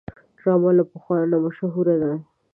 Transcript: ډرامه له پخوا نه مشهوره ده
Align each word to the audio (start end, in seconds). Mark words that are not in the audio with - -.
ډرامه 0.37 0.71
له 0.79 0.83
پخوا 0.91 1.17
نه 1.31 1.37
مشهوره 1.45 1.95
ده 2.01 2.11